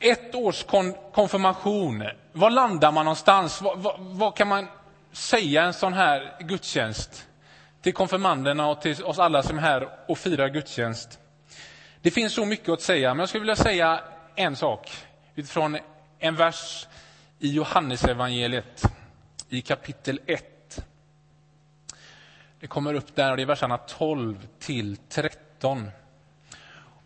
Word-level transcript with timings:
ett 0.00 0.34
års 0.34 0.64
kon 0.64 0.94
konfirmation, 1.12 2.04
var 2.32 2.50
landar 2.50 2.92
man 2.92 3.04
någonstans? 3.04 3.62
Vad, 3.62 3.78
vad, 3.78 4.00
vad, 4.00 4.36
kan 4.36 4.48
man 4.48 4.66
säga 5.12 5.62
en 5.62 5.72
sån 5.72 5.92
här 5.92 6.36
gudstjänst 6.40 7.26
till 7.82 7.94
konfirmanderna 7.94 8.68
och 8.68 8.80
till 8.80 9.04
oss 9.04 9.18
alla 9.18 9.42
som 9.42 9.58
är 9.58 9.62
här 9.62 9.88
och 10.06 10.18
firar 10.18 10.48
gudstjänst? 10.48 11.18
Det 12.02 12.10
finns 12.10 12.32
så 12.32 12.44
mycket 12.44 12.68
att 12.68 12.82
säga, 12.82 13.14
men 13.14 13.18
jag 13.18 13.28
skulle 13.28 13.40
vilja 13.40 13.56
säga 13.56 14.00
en 14.34 14.56
sak 14.56 14.90
utifrån 15.34 15.78
en 16.18 16.36
vers 16.36 16.86
i 17.38 17.52
Johannesevangeliet 17.52 18.82
i 19.48 19.62
kapitel 19.62 20.20
1. 20.26 20.84
Det 22.60 22.66
kommer 22.66 22.94
upp 22.94 23.14
där 23.16 23.30
och 23.30 23.36
det 23.36 23.42
är 23.42 23.46
verserna 23.46 23.78
12 23.78 24.46
till 24.58 24.96
13. 24.96 25.90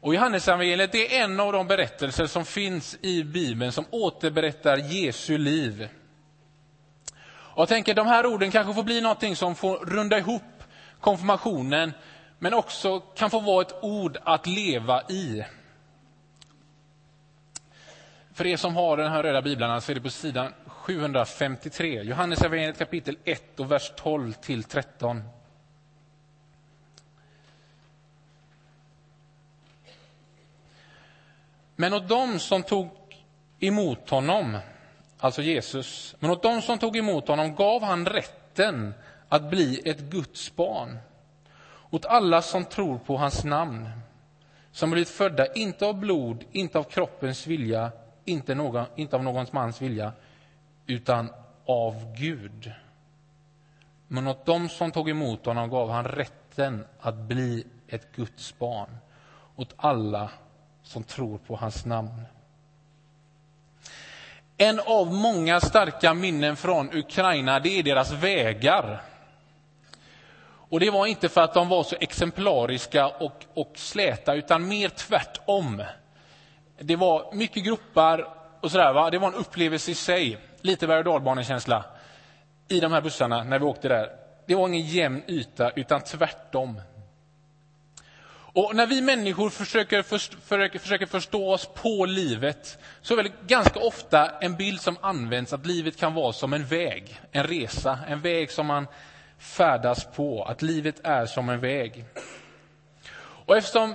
Och 0.04 0.14
Johannesevangeliet 0.14 0.94
är 0.94 1.12
en 1.12 1.40
av 1.40 1.52
de 1.52 1.66
berättelser 1.66 2.26
som 2.26 2.44
finns 2.44 2.98
i 3.00 3.24
Bibeln 3.24 3.72
som 3.72 3.84
återberättar 3.90 4.76
Jesu 4.76 5.38
liv. 5.38 5.88
Och 7.26 7.60
jag 7.60 7.68
tänker 7.68 7.94
de 7.94 8.06
här 8.06 8.26
orden 8.26 8.50
kanske 8.50 8.74
får 8.74 8.82
bli 8.82 9.00
någonting 9.00 9.36
som 9.36 9.54
får 9.54 9.76
runda 9.76 10.18
ihop 10.18 10.42
konfirmationen 11.00 11.92
men 12.38 12.54
också 12.54 13.00
kan 13.00 13.30
få 13.30 13.40
vara 13.40 13.62
ett 13.62 13.74
ord 13.82 14.18
att 14.24 14.46
leva 14.46 15.02
i. 15.02 15.44
För 18.34 18.46
er 18.46 18.56
som 18.56 18.76
har 18.76 18.96
den 18.96 19.12
här 19.12 19.22
röda 19.22 19.42
biblarna 19.42 19.80
så 19.80 19.92
är 19.92 19.94
det 19.94 20.00
på 20.00 20.10
sidan 20.10 20.52
753, 20.66 22.02
Johannes 22.02 22.42
evangeliet 22.42 22.78
kapitel 22.78 23.16
1 23.24 23.60
och 23.60 23.72
vers 23.72 23.92
12 23.96 24.32
till 24.32 24.64
13. 24.64 25.22
Men 31.76 31.94
åt 31.94 32.08
dem 32.08 32.38
som 32.38 32.62
tog 32.62 32.88
emot 33.60 34.10
honom, 34.10 34.58
alltså 35.18 35.42
Jesus, 35.42 36.16
men 36.18 36.30
åt 36.30 36.42
dem 36.42 36.62
som 36.62 36.78
tog 36.78 36.96
emot 36.96 37.28
honom 37.28 37.54
gav 37.54 37.82
han 37.82 38.06
rätten 38.06 38.94
att 39.28 39.50
bli 39.50 39.80
ett 39.84 40.00
Guds 40.00 40.56
barn. 40.56 40.98
Åt 41.90 42.06
alla 42.06 42.42
som 42.42 42.64
tror 42.64 42.98
på 42.98 43.16
hans 43.16 43.44
namn, 43.44 43.90
som 44.72 44.90
blivit 44.90 45.08
födda 45.08 45.52
inte 45.52 45.86
av 45.86 45.94
blod, 45.94 46.44
inte 46.52 46.78
av 46.78 46.84
kroppens 46.84 47.46
vilja, 47.46 47.92
inte, 48.24 48.54
någon, 48.54 48.84
inte 48.96 49.16
av 49.16 49.22
någons 49.22 49.52
mans 49.52 49.82
vilja, 49.82 50.12
utan 50.86 51.30
av 51.66 52.14
Gud. 52.16 52.72
Men 54.08 54.26
åt 54.26 54.46
dem 54.46 54.68
som 54.68 54.90
tog 54.90 55.10
emot 55.10 55.46
honom 55.46 55.70
gav 55.70 55.90
han 55.90 56.04
rätten 56.04 56.84
att 57.00 57.14
bli 57.14 57.66
ett 57.88 58.12
Guds 58.16 58.58
barn, 58.58 58.96
åt 59.56 59.74
alla 59.76 60.30
som 60.84 61.04
tror 61.04 61.38
på 61.38 61.56
hans 61.56 61.84
namn. 61.84 62.26
En 64.56 64.80
av 64.80 65.12
många 65.12 65.60
starka 65.60 66.14
minnen 66.14 66.56
från 66.56 66.96
Ukraina, 66.96 67.60
det 67.60 67.78
är 67.78 67.82
deras 67.82 68.12
vägar. 68.12 69.02
Och 70.68 70.80
det 70.80 70.90
var 70.90 71.06
inte 71.06 71.28
för 71.28 71.40
att 71.40 71.54
de 71.54 71.68
var 71.68 71.82
så 71.82 71.96
exemplariska 72.00 73.08
och, 73.08 73.44
och 73.54 73.72
släta, 73.74 74.34
utan 74.34 74.68
mer 74.68 74.88
tvärtom. 74.88 75.82
Det 76.78 76.96
var 76.96 77.34
mycket 77.34 77.64
gropar 77.64 78.28
och 78.60 78.70
sådär, 78.70 78.92
va? 78.92 79.10
det 79.10 79.18
var 79.18 79.28
en 79.28 79.34
upplevelse 79.34 79.90
i 79.90 79.94
sig. 79.94 80.38
Lite 80.60 80.86
berg 80.86 80.98
och 80.98 81.04
dalbanekänsla 81.04 81.84
i 82.68 82.80
de 82.80 82.92
här 82.92 83.00
bussarna 83.00 83.44
när 83.44 83.58
vi 83.58 83.64
åkte 83.64 83.88
där. 83.88 84.10
Det 84.46 84.54
var 84.54 84.68
ingen 84.68 84.86
jämn 84.86 85.22
yta, 85.28 85.70
utan 85.70 86.00
tvärtom. 86.00 86.80
Och 88.56 88.76
när 88.76 88.86
vi 88.86 89.00
människor 89.00 89.50
försöker, 89.50 90.02
för, 90.02 90.78
försöker 90.78 91.06
förstå 91.06 91.52
oss 91.52 91.68
på 91.74 92.06
livet 92.06 92.78
så 93.02 93.18
är 93.18 93.22
det 93.22 93.32
ganska 93.46 93.80
ofta 93.80 94.38
en 94.40 94.56
bild 94.56 94.80
som 94.80 94.96
används 95.00 95.52
att 95.52 95.66
livet 95.66 95.96
kan 95.96 96.14
vara 96.14 96.32
som 96.32 96.52
en 96.52 96.66
väg, 96.66 97.20
en 97.32 97.44
resa, 97.44 97.98
en 98.08 98.20
väg 98.20 98.50
som 98.50 98.66
man 98.66 98.86
färdas 99.38 100.06
på, 100.16 100.44
att 100.44 100.62
livet 100.62 101.00
är 101.04 101.26
som 101.26 101.48
en 101.48 101.60
väg. 101.60 102.04
Och 103.46 103.56
eftersom 103.56 103.94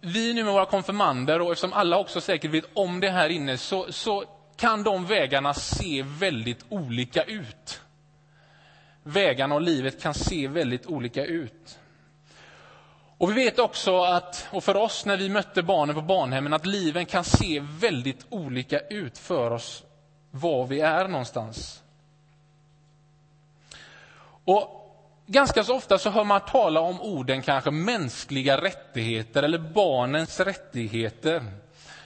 vi 0.00 0.34
nu 0.34 0.44
med 0.44 0.52
våra 0.52 0.66
konfirmander 0.66 1.40
och 1.40 1.52
eftersom 1.52 1.72
alla 1.72 1.98
också 1.98 2.20
säkert 2.20 2.50
vet 2.50 2.64
om 2.74 3.00
det 3.00 3.10
här 3.10 3.28
inne 3.28 3.58
så, 3.58 3.92
så 3.92 4.24
kan 4.56 4.82
de 4.82 5.06
vägarna 5.06 5.54
se 5.54 6.02
väldigt 6.06 6.64
olika 6.68 7.22
ut. 7.22 7.80
Vägarna 9.02 9.54
och 9.54 9.62
livet 9.62 10.02
kan 10.02 10.14
se 10.14 10.48
väldigt 10.48 10.86
olika 10.86 11.24
ut. 11.24 11.78
Och 13.20 13.30
vi 13.30 13.34
vet 13.34 13.58
också 13.58 14.02
att, 14.02 14.48
och 14.50 14.64
för 14.64 14.76
oss 14.76 15.04
när 15.04 15.16
vi 15.16 15.28
mötte 15.28 15.62
barnen 15.62 15.94
på 15.94 16.02
barnhemmen, 16.02 16.52
att 16.52 16.66
liven 16.66 17.06
kan 17.06 17.24
se 17.24 17.62
väldigt 17.80 18.26
olika 18.30 18.80
ut 18.80 19.18
för 19.18 19.50
oss 19.50 19.82
var 20.30 20.66
vi 20.66 20.80
är 20.80 21.08
någonstans. 21.08 21.82
Och 24.44 24.76
Ganska 25.26 25.64
så 25.64 25.76
ofta 25.76 25.98
så 25.98 26.10
hör 26.10 26.24
man 26.24 26.40
tala 26.40 26.80
om 26.80 27.00
orden 27.00 27.42
kanske 27.42 27.70
mänskliga 27.70 28.60
rättigheter 28.60 29.42
eller 29.42 29.58
barnens 29.58 30.40
rättigheter. 30.40 31.42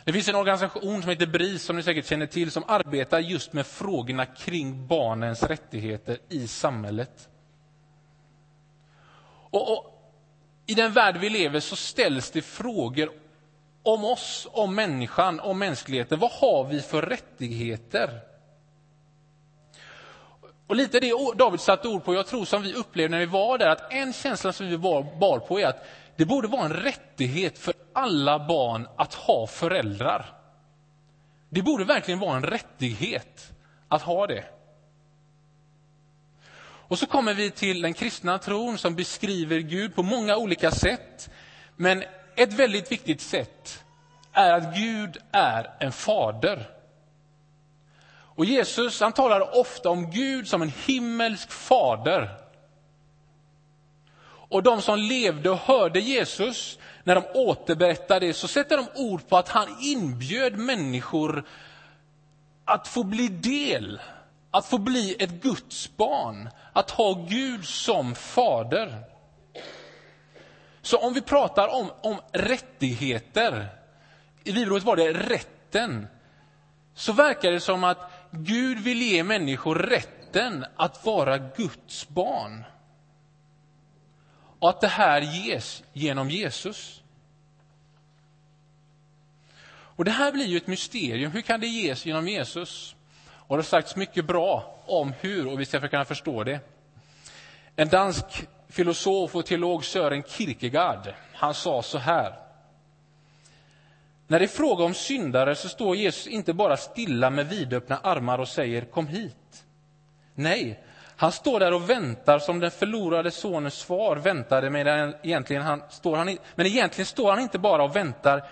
Det 0.05 0.13
finns 0.13 0.29
en 0.29 0.35
organisation 0.35 1.03
som 1.03 1.11
heter 1.11 1.27
BRIS, 1.27 1.63
som 1.63 1.77
ni 1.77 1.83
säkert 1.83 2.07
känner 2.07 2.27
till, 2.27 2.51
som 2.51 2.65
arbetar 2.69 3.19
just 3.19 3.53
med 3.53 3.67
frågorna 3.67 4.27
kring 4.27 4.87
barnens 4.87 5.43
rättigheter 5.43 6.19
i 6.29 6.49
samhället. 6.49 7.29
Och, 9.51 9.73
och 9.73 9.94
i 10.67 10.75
den 10.75 10.93
värld 10.93 11.17
vi 11.17 11.31
lever 11.31 11.61
så 11.61 11.77
ställs 11.77 12.31
det 12.31 12.43
frågor 12.43 13.11
om 13.83 14.05
oss, 14.05 14.49
om 14.53 14.75
människan, 14.75 15.41
om 15.41 15.59
mänskligheten. 15.59 16.19
Vad 16.19 16.31
har 16.31 16.65
vi 16.65 16.81
för 16.81 17.03
rättigheter? 17.03 18.21
Och 20.67 20.77
lite 20.77 21.01
det 21.01 21.13
David 21.37 21.61
satte 21.61 21.89
ord 21.89 22.05
på, 22.05 22.15
jag 22.15 22.27
tror 22.27 22.45
som 22.45 22.63
vi 22.63 22.75
upplevde 22.75 23.11
när 23.11 23.19
vi 23.19 23.27
var 23.27 23.59
där, 23.59 23.69
att 23.69 23.93
en 23.93 24.13
känsla 24.13 24.53
som 24.53 24.67
vi 24.67 24.79
bar 24.79 25.39
på 25.39 25.61
är 25.61 25.67
att 25.67 25.87
det 26.17 26.25
borde 26.25 26.49
vara 26.49 26.65
en 26.65 26.73
rättighet 26.73 27.59
för 27.59 27.75
alla 27.93 28.47
barn 28.47 28.89
att 28.97 29.15
ha 29.15 29.47
föräldrar. 29.47 30.27
Det 31.49 31.63
borde 31.63 31.85
verkligen 31.85 32.21
vara 32.21 32.37
en 32.37 32.43
rättighet 32.43 33.53
att 33.89 34.03
ha 34.03 34.27
det. 34.27 34.45
Och 36.95 36.99
så 36.99 37.07
kommer 37.07 37.35
vi 37.35 37.51
till 37.51 37.83
den 37.83 37.95
kristna 37.95 38.39
tron 38.39 38.79
som 38.79 38.95
beskriver 38.95 39.59
Gud 39.59 39.95
på 39.95 40.03
många 40.03 40.37
olika 40.37 40.71
sätt. 40.71 41.31
Men 41.77 42.05
ett 42.37 42.53
väldigt 42.53 42.93
viktigt 42.93 43.21
sätt 43.21 43.85
är 44.33 44.53
att 44.53 44.77
Gud 44.77 45.17
är 45.33 45.71
en 45.79 45.93
fader. 45.93 46.71
Och 48.07 48.45
Jesus 48.45 49.01
han 49.01 49.13
talar 49.13 49.59
ofta 49.59 49.91
om 49.91 50.11
Gud 50.11 50.49
som 50.49 50.63
en 50.63 50.73
himmelsk 50.87 51.51
fader. 51.51 52.29
Och 54.27 54.63
de 54.63 54.83
som 54.83 54.99
levde 54.99 55.51
och 55.51 55.59
hörde 55.59 56.01
Jesus, 56.01 56.79
när 57.05 57.15
de 57.15 57.25
återberättar 57.35 58.21
det, 58.21 58.35
så 58.35 58.49
sätter 58.49 58.77
de 58.77 58.87
ord 58.95 59.29
på 59.29 59.37
att 59.37 59.49
han 59.49 59.77
inbjöd 59.81 60.59
människor 60.59 61.45
att 62.65 62.89
få 62.89 63.03
bli 63.03 63.29
del 63.29 64.01
att 64.55 64.67
få 64.67 64.79
bli 64.79 65.17
ett 65.19 65.31
Guds 65.31 65.97
barn, 65.97 66.49
att 66.73 66.91
ha 66.91 67.27
Gud 67.29 67.65
som 67.65 68.15
fader. 68.15 69.05
Så 70.83 70.99
om 70.99 71.15
vi 71.15 71.21
pratar 71.21 71.69
om, 71.69 71.91
om 72.01 72.21
rättigheter, 72.33 73.69
i 74.45 74.53
bibelordet 74.53 74.85
var 74.85 74.97
det 74.97 75.13
rätten, 75.13 76.07
så 76.95 77.13
verkar 77.13 77.53
det 77.53 77.61
som 77.61 77.85
att 77.85 78.11
Gud 78.31 78.79
vill 78.79 79.03
ge 79.03 79.25
människor 79.25 79.75
rätten 79.75 80.65
att 80.77 81.05
vara 81.05 81.39
Guds 81.39 82.09
barn. 82.09 82.65
Och 84.59 84.71
att 84.71 84.81
det 84.81 84.89
här 84.89 85.21
ges 85.21 85.83
genom 85.93 86.31
Jesus. 86.31 87.03
Och 89.97 90.05
Det 90.05 90.11
här 90.11 90.33
blir 90.33 90.47
ju 90.47 90.57
ett 90.57 90.67
mysterium. 90.67 91.33
Hur 91.33 91.43
kan 91.43 91.61
det 91.61 91.67
ges 91.67 92.07
genom 92.07 92.29
Jesus? 92.29 92.94
Och 93.47 93.57
det 93.57 93.63
har 93.63 93.63
sagts 93.63 93.97
mycket 93.97 94.25
bra 94.25 94.75
om 94.87 95.13
hur, 95.21 95.53
och 95.53 95.61
vi 95.61 95.65
ska 95.65 95.81
försöka 95.81 96.05
förstå 96.05 96.45
det. 96.45 96.61
En 97.77 97.89
dansk 97.89 98.49
filosof 98.69 99.35
och 99.35 99.47
teolog, 99.47 99.85
Sören 99.85 100.23
Kierkegaard, 100.23 101.15
han 101.33 101.55
sa 101.55 101.83
så 101.83 101.99
här. 101.99 102.35
När 104.27 104.39
det 104.39 104.45
är 104.45 104.49
fråga 104.49 104.85
om 104.85 104.95
syndare 104.95 105.55
så 105.55 105.69
står 105.69 105.97
Jesus 105.97 106.27
inte 106.27 106.53
bara 106.53 106.77
stilla 106.77 107.31
med 107.31 107.49
vidöppna 107.49 107.99
armar 108.03 108.39
och 108.39 108.49
säger 108.49 108.85
kom 108.85 109.07
hit. 109.07 109.65
Nej, 110.35 110.81
han 111.17 111.33
står 111.33 111.61
där 111.61 111.75
och 111.75 111.91
väntar 111.91 112.39
som 112.39 112.61
den 112.61 112.71
förlorade 112.71 113.31
sonens 113.31 113.83
far 113.83 114.17
väntade, 114.17 114.71
men 114.71 115.15
egentligen, 115.23 115.63
han, 115.63 115.83
står 115.91 116.17
han, 116.17 116.39
men 116.55 116.67
egentligen 116.67 117.07
står 117.07 117.31
han 117.31 117.41
inte 117.41 117.59
bara 117.59 117.85
och 117.85 117.97
väntar, 117.97 118.45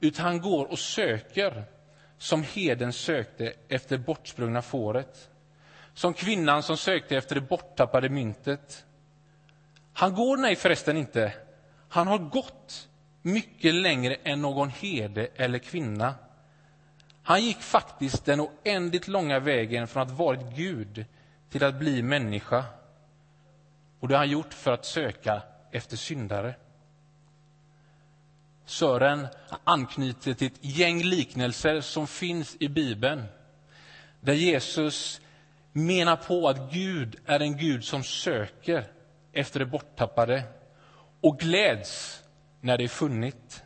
utan 0.00 0.24
han 0.24 0.40
går 0.40 0.64
och 0.70 0.78
söker 0.78 1.64
som 2.18 2.42
heden 2.42 2.92
sökte 2.92 3.52
efter 3.68 3.98
bortsprungna 3.98 4.62
fåret. 4.62 5.30
Som 5.94 6.14
kvinnan 6.14 6.62
som 6.62 6.76
sökte 6.76 7.16
efter 7.16 7.34
det 7.34 7.40
borttappade 7.40 8.08
myntet. 8.08 8.84
Han 9.92 10.14
går 10.14 10.36
nej 10.36 10.56
förresten 10.56 10.96
inte. 10.96 11.32
Han 11.88 12.06
har 12.06 12.18
gått 12.18 12.88
mycket 13.22 13.74
längre 13.74 14.14
än 14.14 14.42
någon 14.42 14.68
herde 14.70 15.28
eller 15.36 15.58
kvinna. 15.58 16.14
Han 17.22 17.44
gick 17.44 17.60
faktiskt 17.60 18.24
den 18.24 18.40
oändligt 18.40 19.08
långa 19.08 19.38
vägen 19.38 19.86
från 19.86 20.02
att 20.02 20.10
varit 20.10 20.56
Gud 20.56 21.04
till 21.50 21.64
att 21.64 21.74
bli 21.74 22.02
människa. 22.02 22.64
Och 24.00 24.08
det 24.08 24.14
har 24.14 24.18
han 24.18 24.30
gjort 24.30 24.54
för 24.54 24.72
att 24.72 24.84
söka 24.84 25.42
efter 25.70 25.96
syndare. 25.96 26.54
Sören 28.66 29.26
anknyter 29.64 30.34
till 30.34 30.46
ett 30.46 30.58
gäng 30.60 31.02
liknelser 31.02 31.80
som 31.80 32.06
finns 32.06 32.56
i 32.60 32.68
Bibeln 32.68 33.24
där 34.20 34.32
Jesus 34.32 35.20
menar 35.72 36.16
på 36.16 36.48
att 36.48 36.72
Gud 36.72 37.16
är 37.26 37.40
en 37.40 37.56
Gud 37.56 37.84
som 37.84 38.02
söker 38.04 38.84
efter 39.32 39.60
det 39.60 39.66
borttappade 39.66 40.42
och 41.20 41.38
gläds 41.38 42.22
när 42.60 42.78
det 42.78 42.84
är 42.84 42.88
funnit. 42.88 43.64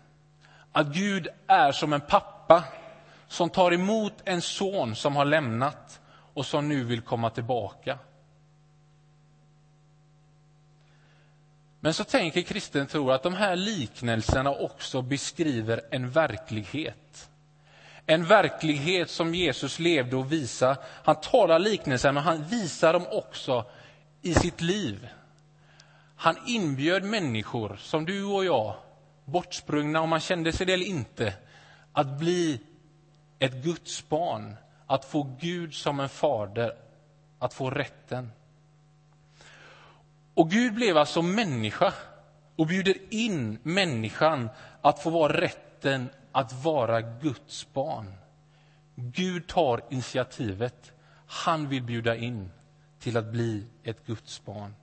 Att 0.73 0.87
Gud 0.87 1.29
är 1.47 1.73
som 1.73 1.93
en 1.93 2.01
pappa 2.01 2.65
som 3.29 3.51
tar 3.51 3.73
emot 3.73 4.13
en 4.25 4.43
son 4.43 4.95
som 4.95 5.17
har 5.17 5.25
lämnat 5.25 6.01
och 6.35 6.47
som 6.47 6.69
nu 6.69 6.85
vill 6.85 7.01
komma 7.01 7.31
tillbaka. 7.31 7.99
Men 11.89 11.95
så 11.95 12.05
tänker 12.05 12.43
kristen 12.43 12.87
tro 12.87 13.11
att 13.11 13.23
de 13.23 13.35
här 13.35 13.57
liknelserna 13.57 14.51
också 14.51 15.03
beskriver 15.03 15.81
en 15.91 16.11
verklighet. 16.11 17.31
En 18.07 18.25
verklighet 18.25 19.11
som 19.11 19.35
Jesus 19.35 19.79
levde 19.79 20.17
och 20.17 20.33
visade. 20.33 20.77
Han 21.05 21.21
talar 21.21 21.59
liknelser, 21.59 22.13
men 22.13 22.23
han 22.23 22.45
visar 22.45 22.93
dem 22.93 23.07
också 23.11 23.65
i 24.23 24.35
sitt 24.35 24.61
liv. 24.61 25.09
Han 26.17 26.37
inbjöd 26.47 27.05
människor 27.05 27.77
som 27.77 28.05
du 28.05 28.25
och 28.25 28.45
jag, 28.45 28.75
bortsprungna 29.25 30.01
om 30.01 30.09
man 30.09 30.21
kände 30.21 30.53
sig 30.53 30.67
det 30.67 30.73
eller 30.73 30.87
inte, 30.87 31.35
att 31.93 32.19
bli 32.19 32.61
ett 33.39 33.55
Guds 33.55 34.09
barn, 34.09 34.57
att 34.87 35.05
få 35.05 35.37
Gud 35.41 35.75
som 35.75 36.01
en 36.01 36.09
fader, 36.09 36.73
att 37.39 37.55
få 37.55 37.71
rätten. 37.71 38.31
Och 40.39 40.51
Gud 40.51 40.75
blev 40.75 40.97
alltså 40.97 41.23
människa 41.23 41.95
och 42.57 42.67
bjuder 42.67 42.97
in 43.11 43.59
människan 43.63 44.49
att 44.83 45.03
få 45.03 45.11
vara 45.11 45.41
rätten 45.41 46.09
att 46.33 46.65
vara 46.65 47.01
Guds 47.01 47.73
barn. 47.73 48.15
Gud 48.95 49.47
tar 49.47 49.83
initiativet. 49.91 50.93
Han 51.27 51.69
vill 51.69 51.83
bjuda 51.83 52.17
in 52.17 52.51
till 53.01 53.17
att 53.17 53.25
bli 53.25 53.67
ett 53.85 54.07
Guds 54.07 54.45
barn. 54.45 54.75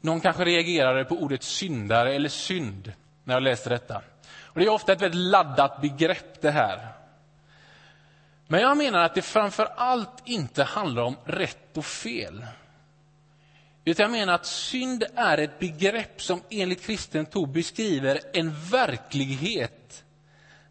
Någon 0.00 0.20
kanske 0.20 0.44
reagerade 0.44 1.04
på 1.04 1.14
ordet 1.14 1.42
syndare 1.42 2.14
eller 2.14 2.28
synd 2.28 2.92
när 3.24 3.34
jag 3.34 3.42
läste 3.42 3.70
detta. 3.70 4.02
Och 4.42 4.60
det 4.60 4.66
är 4.66 4.72
ofta 4.72 4.92
ett 4.92 5.02
väldigt 5.02 5.20
laddat 5.20 5.80
begrepp 5.80 6.42
det 6.42 6.50
här. 6.50 7.03
Men 8.46 8.60
jag 8.60 8.76
menar 8.76 9.04
att 9.04 9.14
det 9.14 9.22
framför 9.22 9.64
allt 9.76 10.22
inte 10.24 10.64
handlar 10.64 11.02
om 11.02 11.16
rätt 11.24 11.76
och 11.76 11.84
fel. 11.84 12.46
Utan 13.84 14.02
jag 14.02 14.10
menar 14.10 14.34
att 14.34 14.46
synd 14.46 15.04
är 15.14 15.38
ett 15.38 15.58
begrepp 15.58 16.22
som 16.22 16.42
enligt 16.50 16.82
kristen 16.82 17.26
tro 17.26 17.46
beskriver 17.46 18.20
en 18.32 18.54
verklighet 18.70 20.04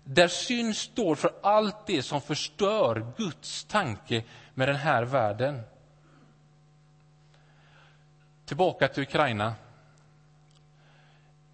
där 0.04 0.28
synd 0.28 0.76
står 0.76 1.16
för 1.16 1.32
allt 1.44 1.88
det 1.88 2.04
som 2.04 2.22
förstör 2.22 3.14
Guds 3.18 3.64
tanke 3.64 4.24
med 4.54 4.68
den 4.68 4.76
här 4.76 5.04
världen. 5.04 5.62
Tillbaka 8.46 8.88
till 8.88 9.04
Ukraina. 9.04 9.54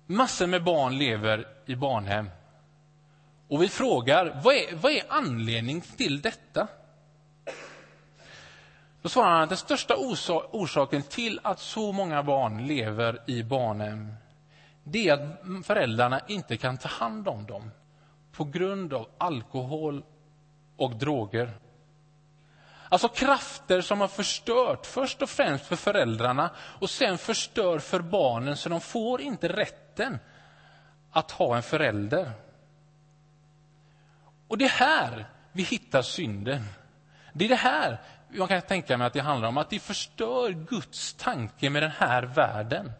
Massor 0.06 0.48
med 0.48 0.64
barn 0.64 0.98
lever 0.98 1.48
i 1.66 1.76
barnhem. 1.76 2.30
Och 3.50 3.64
vi 3.64 3.70
frågar, 3.70 4.42
vad 4.44 4.56
är, 4.56 4.76
vad 4.76 4.92
är 4.92 5.04
anledningen 5.10 5.82
till 5.82 6.22
detta? 6.22 6.68
Då 9.02 9.10
svarar 9.10 9.30
han 9.30 9.42
att 9.42 9.50
den 9.50 9.58
största 9.58 9.96
orsaken 10.52 11.04
till 11.04 11.40
att 11.44 11.60
så 11.60 11.92
många 11.92 12.24
barn 12.24 12.68
lever 12.68 13.22
i 13.28 13.44
barnhem 13.44 14.14
det 14.84 15.10
är 15.10 15.14
att 15.14 15.66
föräldrarna 15.66 16.22
inte 16.28 16.58
kan 16.58 16.78
ta 16.78 16.90
hand 16.90 17.28
om 17.28 17.46
dem 17.46 17.72
på 18.32 18.44
grund 18.44 18.94
av 18.94 19.08
alkohol 19.18 20.04
och 20.78 20.96
droger. 20.96 21.52
Alltså 22.90 23.08
krafter 23.08 23.82
som 23.82 24.02
har 24.02 24.08
förstört 24.08 24.86
först 24.86 25.22
och 25.22 25.30
främst 25.30 25.66
för 25.66 25.76
föräldrarna 25.76 26.50
och 26.58 26.90
sen 26.90 27.18
förstör 27.18 27.80
för 27.80 28.00
barnen 28.00 28.58
så 28.58 28.70
de 28.70 28.82
får 28.82 29.22
inte 29.22 29.48
rätten 29.48 30.20
att 31.12 31.32
ha 31.32 31.56
en 31.56 31.64
förälder. 31.64 32.32
Och 34.50 34.58
det 34.58 34.66
är 34.66 34.70
här 34.70 35.26
vi 35.52 35.64
hittar 35.64 36.02
synden. 36.02 36.66
Det 37.34 37.46
är 37.46 37.50
det 37.50 37.56
här 37.56 37.98
jag 38.32 38.50
kan 38.50 38.62
tänka 38.62 38.98
mig 38.98 39.08
att 39.08 39.14
det 39.14 39.20
handlar 39.20 39.48
om, 39.48 39.58
att 39.58 39.70
det 39.70 39.80
förstör 39.80 40.52
Guds 40.52 41.14
tanke 41.14 41.70
med 41.70 41.84
den 41.84 41.92
här 41.92 42.24
världen. 42.24 42.92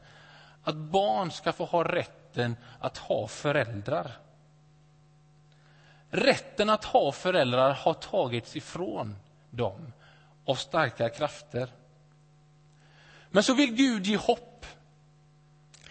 Att 0.64 0.76
barn 0.76 1.32
ska 1.32 1.52
få 1.52 1.66
ha 1.66 1.84
rätten 1.84 2.56
att 2.80 2.98
ha 2.98 3.28
föräldrar. 3.28 4.12
Rätten 6.12 6.70
att 6.70 6.86
ha 6.86 7.12
föräldrar 7.12 7.74
har 7.74 7.94
tagits 7.94 8.56
ifrån 8.56 9.16
dem 9.50 9.94
av 10.46 10.56
starka 10.56 11.10
krafter. 11.10 11.70
Men 13.30 13.44
så 13.44 13.54
vill 13.54 13.76
Gud 13.76 14.06
ge 14.06 14.18
hopp. 14.18 14.66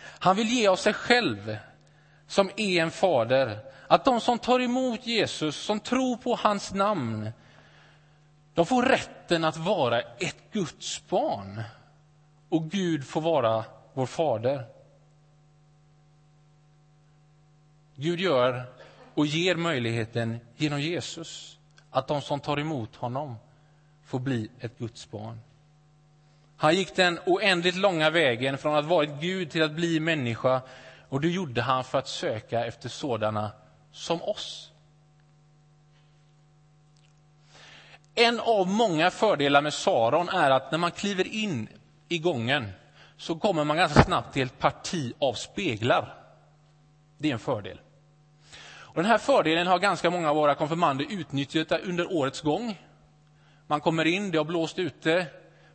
Han 0.00 0.36
vill 0.36 0.48
ge 0.48 0.66
av 0.66 0.76
sig 0.76 0.92
själv, 0.92 1.58
som 2.28 2.50
är 2.56 2.82
en 2.82 2.90
fader. 2.90 3.58
Att 3.86 4.04
de 4.04 4.20
som 4.20 4.38
tar 4.38 4.60
emot 4.60 5.06
Jesus, 5.06 5.56
som 5.56 5.80
tror 5.80 6.16
på 6.16 6.34
hans 6.34 6.74
namn, 6.74 7.30
de 8.54 8.66
får 8.66 8.82
rätten 8.82 9.44
att 9.44 9.56
vara 9.56 10.00
ett 10.00 10.52
Guds 10.52 11.08
barn. 11.08 11.62
Och 12.48 12.70
Gud 12.70 13.04
får 13.04 13.20
vara 13.20 13.64
vår 13.94 14.06
fader. 14.06 14.64
Gud 17.96 18.20
gör 18.20 18.64
och 19.14 19.26
ger 19.26 19.56
möjligheten 19.56 20.40
genom 20.56 20.80
Jesus 20.80 21.58
att 21.90 22.06
de 22.08 22.20
som 22.20 22.40
tar 22.40 22.58
emot 22.58 22.96
honom 22.96 23.36
får 24.04 24.18
bli 24.18 24.48
ett 24.60 24.78
Guds 24.78 25.10
barn. 25.10 25.40
Han 26.56 26.74
gick 26.74 26.96
den 26.96 27.18
oändligt 27.26 27.76
långa 27.76 28.10
vägen 28.10 28.58
från 28.58 28.74
att 28.74 28.84
vara 28.84 29.04
ett 29.04 29.20
Gud 29.20 29.50
till 29.50 29.62
att 29.62 29.72
bli 29.72 30.00
människa 30.00 30.60
och 31.08 31.20
det 31.20 31.28
gjorde 31.28 31.62
han 31.62 31.84
för 31.84 31.98
att 31.98 32.08
söka 32.08 32.64
efter 32.64 32.88
sådana 32.88 33.50
som 33.92 34.22
oss. 34.22 34.72
En 38.14 38.40
av 38.40 38.66
många 38.66 39.10
fördelar 39.10 39.62
med 39.62 39.74
Saron 39.74 40.28
är 40.28 40.50
att 40.50 40.70
när 40.70 40.78
man 40.78 40.90
kliver 40.90 41.26
in 41.26 41.68
i 42.08 42.18
gången 42.18 42.72
så 43.16 43.38
kommer 43.38 43.64
man 43.64 43.76
ganska 43.76 44.02
snabbt 44.02 44.32
till 44.32 44.46
ett 44.46 44.58
parti 44.58 45.12
av 45.18 45.32
speglar. 45.32 46.14
Det 47.18 47.28
är 47.28 47.32
en 47.32 47.38
fördel. 47.38 47.80
Och 48.70 49.02
den 49.02 49.10
här 49.10 49.18
fördelen 49.18 49.66
har 49.66 49.78
ganska 49.78 50.10
många 50.10 50.30
av 50.30 50.36
våra 50.36 50.54
konfirmander 50.54 51.06
utnyttjat 51.10 51.72
under 51.72 52.12
årets 52.12 52.40
gång. 52.40 52.80
Man 53.66 53.80
kommer 53.80 54.04
in, 54.04 54.30
det 54.30 54.38
har 54.38 54.44
blåst 54.44 54.78
ute, 54.78 55.26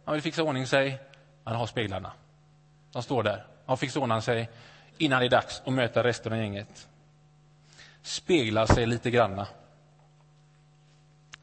man 0.06 0.14
vill 0.14 0.22
fixa 0.22 0.44
ordning 0.44 0.68
sig, 0.68 1.00
man 1.44 1.56
har 1.56 1.66
speglarna. 1.66 2.12
De 2.92 3.04
står 3.04 3.24
där, 3.24 3.46
man 3.66 3.78
fixar 3.78 4.02
ordning 4.02 4.22
sig 4.22 4.50
innan 4.98 5.20
det 5.20 5.26
är 5.26 5.30
dags 5.30 5.62
att 5.66 5.74
möta 5.74 6.04
resten 6.04 6.34
av 6.34 6.40
gänget. 6.40 6.88
Speglar 8.02 8.66
sig 8.66 8.86
lite 8.86 9.12
granna. 9.12 9.48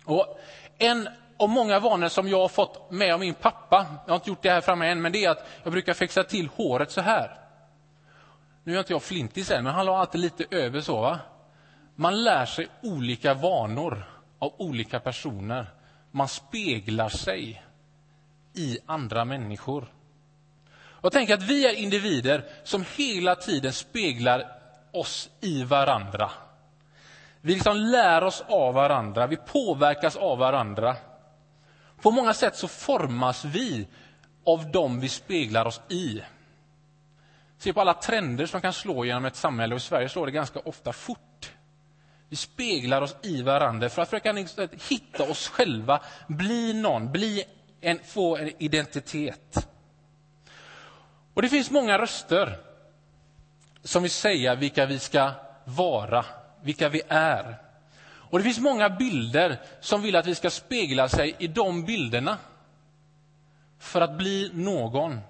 Och 0.04 0.40
en 0.78 1.08
av 1.36 1.48
många 1.48 1.80
vanor 1.80 2.08
som 2.08 2.28
jag 2.28 2.40
har 2.40 2.48
fått 2.48 2.90
med 2.90 3.14
av 3.14 3.20
min 3.20 3.34
pappa, 3.34 3.86
jag 4.06 4.12
har 4.12 4.16
inte 4.16 4.30
gjort 4.30 4.42
det 4.42 4.50
här 4.50 4.60
framme 4.60 4.90
än, 4.90 5.02
men 5.02 5.12
det 5.12 5.24
är 5.24 5.30
att 5.30 5.46
jag 5.62 5.72
brukar 5.72 5.94
fixa 5.94 6.24
till 6.24 6.48
håret 6.48 6.90
så 6.90 7.00
här. 7.00 7.38
Nu 8.64 8.74
är 8.74 8.78
inte 8.78 8.92
jag 8.92 9.02
flintis 9.02 9.50
än, 9.50 9.64
men 9.64 9.74
han 9.74 9.86
la 9.86 9.98
alltid 9.98 10.20
lite 10.20 10.44
över 10.50 10.80
så. 10.80 11.00
Va? 11.00 11.18
Man 11.94 12.24
lär 12.24 12.46
sig 12.46 12.68
olika 12.82 13.34
vanor 13.34 14.04
av 14.38 14.54
olika 14.58 15.00
personer. 15.00 15.66
Man 16.10 16.28
speglar 16.28 17.08
sig 17.08 17.64
i 18.54 18.78
andra 18.86 19.24
människor. 19.24 19.92
Jag 21.02 21.12
tänker 21.12 21.34
att 21.34 21.42
vi 21.42 21.66
är 21.66 21.74
individer 21.74 22.44
som 22.64 22.84
hela 22.96 23.36
tiden 23.36 23.72
speglar 23.72 24.56
oss 24.92 25.30
i 25.40 25.64
varandra. 25.64 26.30
Vi 27.40 27.54
liksom 27.54 27.76
lär 27.76 28.24
oss 28.24 28.44
av 28.48 28.74
varandra, 28.74 29.26
vi 29.26 29.36
påverkas 29.36 30.16
av 30.16 30.38
varandra. 30.38 30.96
På 32.02 32.10
många 32.10 32.34
sätt 32.34 32.56
så 32.56 32.68
formas 32.68 33.44
vi 33.44 33.88
av 34.46 34.70
dem 34.70 35.00
vi 35.00 35.08
speglar 35.08 35.64
oss 35.64 35.80
i. 35.88 36.22
Se 37.58 37.72
på 37.72 37.80
alla 37.80 37.94
trender 37.94 38.46
som 38.46 38.60
kan 38.60 38.72
slå 38.72 39.04
genom 39.04 39.24
ett 39.24 39.36
samhälle, 39.36 39.74
och 39.74 39.80
i 39.80 39.84
Sverige 39.84 40.08
slår 40.08 40.26
det 40.26 40.32
ganska 40.32 40.58
ofta 40.58 40.92
fort. 40.92 41.52
Vi 42.28 42.36
speglar 42.36 43.02
oss 43.02 43.16
i 43.22 43.42
varandra 43.42 43.88
för 43.88 44.02
att 44.02 44.08
försöka 44.10 44.32
liksom 44.32 44.68
hitta 44.88 45.30
oss 45.30 45.48
själva, 45.48 46.00
bli 46.28 46.72
någon, 46.72 47.12
bli 47.12 47.44
en, 47.80 47.98
få 48.04 48.36
en 48.36 48.50
identitet. 48.58 49.69
Och 51.34 51.42
Det 51.42 51.48
finns 51.48 51.70
många 51.70 51.98
röster 51.98 52.58
som 53.82 54.02
vill 54.02 54.10
säga 54.10 54.54
vilka 54.54 54.86
vi 54.86 54.98
ska 54.98 55.32
vara 55.64 56.24
vilka 56.62 56.88
vi 56.88 57.02
är. 57.08 57.56
Och 58.02 58.38
Det 58.38 58.44
finns 58.44 58.58
många 58.58 58.88
bilder 58.90 59.60
som 59.80 60.02
vill 60.02 60.16
att 60.16 60.26
vi 60.26 60.34
ska 60.34 60.50
spegla 60.50 61.08
sig 61.08 61.36
i 61.38 61.46
de 61.46 61.84
bilderna 61.84 62.38
för 63.78 64.00
att 64.00 64.16
bli 64.16 64.50
någon. 64.54 65.20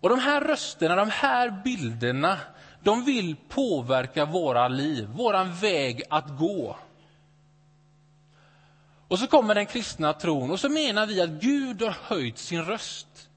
Och 0.00 0.08
De 0.08 0.18
här 0.18 0.40
rösterna, 0.40 0.96
de 0.96 1.10
här 1.10 1.62
bilderna, 1.64 2.38
de 2.82 3.04
vill 3.04 3.36
påverka 3.48 4.24
våra 4.24 4.68
liv, 4.68 5.08
våran 5.08 5.54
väg 5.54 6.02
att 6.10 6.38
gå. 6.38 6.76
Och 9.08 9.18
så 9.18 9.26
kommer 9.26 9.54
den 9.54 9.66
kristna 9.66 10.12
tron 10.12 10.50
och 10.50 10.60
så 10.60 10.68
menar 10.68 11.06
vi 11.06 11.20
att 11.20 11.30
Gud 11.30 11.82
har 11.82 11.96
höjt 12.02 12.38
sin 12.38 12.64
röst 12.64 13.28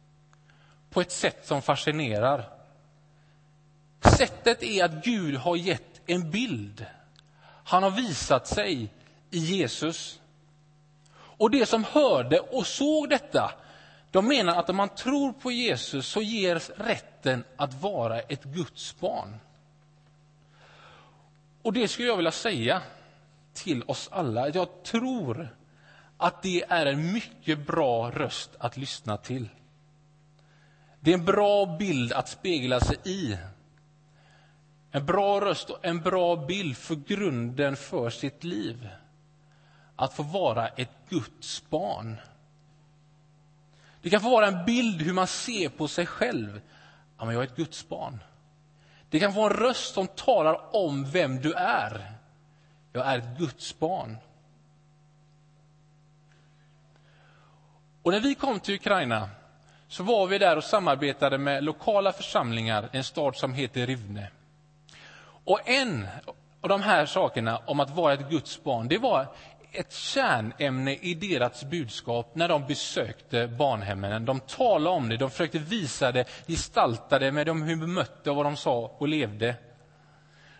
på 0.96 1.02
ett 1.02 1.12
sätt 1.12 1.48
som 1.48 1.62
fascinerar. 1.62 2.50
Sättet 4.18 4.64
är 4.64 4.86
att 4.86 5.04
Gud 5.06 5.36
har 5.36 5.56
gett 5.56 6.02
en 6.06 6.32
bild. 6.32 6.86
Han 7.44 7.84
har 7.84 7.92
visat 7.92 8.48
sig 8.48 8.90
i 9.32 9.38
Jesus. 9.38 10.20
Och 11.16 11.52
det 11.52 11.66
som 11.66 11.84
hörde 11.84 12.40
och 12.40 12.68
såg 12.68 13.10
detta, 13.10 13.52
de 14.12 14.28
menar 14.28 14.56
att 14.56 14.70
om 14.70 14.76
man 14.76 14.90
tror 14.90 15.34
på 15.34 15.52
Jesus 15.52 16.08
så 16.08 16.22
ges 16.22 16.70
rätten 16.70 17.44
att 17.56 17.82
vara 17.82 18.20
ett 18.20 18.44
Guds 18.44 19.00
barn. 19.00 19.40
Och 21.62 21.74
det 21.74 21.88
skulle 21.88 22.08
jag 22.08 22.18
vilja 22.18 22.32
säga 22.32 22.82
till 23.54 23.84
oss 23.84 24.10
alla. 24.12 24.50
Jag 24.50 24.84
tror 24.84 25.56
att 26.18 26.42
det 26.42 26.64
är 26.70 26.86
en 26.86 27.14
mycket 27.14 27.68
bra 27.68 28.12
röst 28.12 28.50
att 28.60 28.78
lyssna 28.78 29.18
till. 29.18 29.50
Det 31.06 31.12
är 31.12 31.18
en 31.18 31.26
bra 31.26 31.66
bild 31.66 32.14
att 32.14 32.30
spegla 32.30 32.80
sig 32.80 32.98
i. 33.04 33.38
En 34.92 35.06
bra 35.06 35.42
röst 35.42 35.70
och 35.70 35.86
en 35.86 36.02
bra 36.02 36.36
bild 36.36 36.78
för 36.78 36.96
grunden 36.96 37.76
för 37.76 38.10
sitt 38.10 38.44
liv. 38.44 38.90
Att 39.96 40.14
få 40.14 40.24
vara 40.24 40.68
ett 40.68 40.92
Guds 41.10 41.70
barn. 41.70 42.18
Det 44.02 44.10
kan 44.10 44.22
få 44.22 44.30
vara 44.30 44.48
en 44.48 44.66
bild 44.66 45.02
hur 45.02 45.14
man 45.14 45.28
ser 45.28 45.70
på 45.70 45.88
sig 45.88 46.06
själv. 46.06 46.62
Ja, 47.18 47.26
men 47.26 47.34
jag 47.34 47.44
är 47.44 47.48
ett 47.48 47.56
Guds 47.56 47.90
barn. 47.90 48.24
Det 49.10 49.20
kan 49.20 49.34
få 49.34 49.44
en 49.44 49.54
röst 49.54 49.94
som 49.94 50.08
talar 50.08 50.76
om 50.76 51.12
vem 51.12 51.42
du 51.42 51.54
är. 51.54 52.12
Jag 52.94 53.08
är 53.08 53.18
ett 53.18 53.38
Guds 53.38 53.80
barn. 53.80 54.18
Och 58.02 58.12
när 58.12 58.20
vi 58.20 58.36
kom 58.36 58.60
till 58.60 58.76
Ukraina 58.76 59.30
så 59.88 60.04
var 60.04 60.28
vi 60.28 60.38
där 60.38 60.58
och 60.58 60.64
samarbetade 60.64 61.38
med 61.38 61.64
lokala 61.64 62.14
församlingar 62.14 62.90
i 62.94 62.98
en 62.98 63.04
stad 63.04 63.36
som 63.36 63.54
heter 63.54 63.88
Rivne. 63.88 64.28
Och 65.46 65.70
en 65.70 66.08
av 66.62 66.70
de 66.70 66.82
här 66.82 67.06
sakerna 67.06 67.58
om 67.66 67.80
att 67.80 67.96
vara 67.96 68.14
ett 68.14 68.30
Guds 68.30 68.64
barn, 68.64 68.88
det 68.88 68.98
var 68.98 69.28
ett 69.72 69.94
kärnämne 69.94 70.96
i 70.96 71.14
deras 71.14 71.64
budskap 71.64 72.36
när 72.36 72.48
de 72.48 72.68
besökte 72.68 73.48
barnhemmen. 73.48 74.26
De 74.26 74.40
talade 74.40 74.96
om 74.96 75.10
det, 75.10 75.18
de 75.18 75.32
försökte 75.32 75.60
visa 75.60 76.12
det, 76.12 76.26
gestalta 76.48 77.20
det 77.20 77.32
med 77.32 77.48
dem 77.48 77.62
hur 77.62 77.76
de 77.76 77.82
bemötte 77.82 78.30
och 78.30 78.36
vad 78.36 78.46
de 78.46 78.56
sa 78.56 78.92
och 78.98 79.08
levde. 79.08 79.56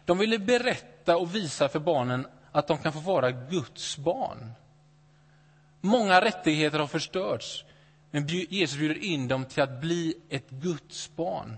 De 0.06 0.18
ville 0.18 0.40
berätta 0.40 1.18
och 1.18 1.36
visa 1.36 1.70
för 1.70 1.80
barnen 1.80 2.28
att 2.52 2.68
de 2.68 2.78
kan 2.78 2.94
få 2.94 3.00
vara 3.00 3.32
Guds 3.32 3.98
barn. 3.98 4.52
Många 5.82 6.22
rättigheter 6.22 6.80
har 6.80 6.88
förstörts, 6.88 7.66
men 8.16 8.28
Jesus 8.28 8.78
bjuder 8.78 9.04
in 9.04 9.28
dem 9.28 9.46
till 9.46 9.64
att 9.64 9.82
bli 9.82 10.16
ett 10.30 10.50
Guds 10.50 11.16
barn. 11.16 11.58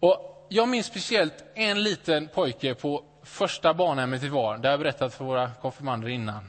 Och 0.00 0.46
jag 0.48 0.68
minns 0.68 0.86
speciellt 0.86 1.44
en 1.54 1.82
liten 1.82 2.28
pojke 2.28 2.74
på 2.74 3.04
första 3.22 3.74
barnhemmet 3.74 4.22
vi 4.22 4.28
var, 4.28 4.58
det 4.58 4.68
har 4.68 4.72
jag 4.72 4.80
berättat 4.80 5.14
för 5.14 5.24
våra 5.24 5.50
konfirmander 5.50 6.08
innan. 6.08 6.48